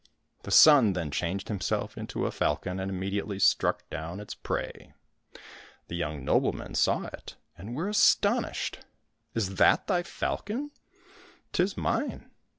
[0.41, 4.95] The son then changed himself into a falcon and immediately struck down its prey.
[5.89, 8.79] The young noblemen saw it and were astonished."
[9.35, 10.71] Is that thy falcon?"—
[11.21, 12.31] *' 'Tis mine."